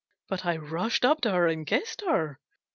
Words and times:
But 0.27 0.47
I 0.47 0.57
rushed 0.57 1.05
up 1.05 1.21
to 1.21 1.29
her 1.31 1.47
and 1.47 1.63
kissed 1.67 2.01
her. 2.07 2.39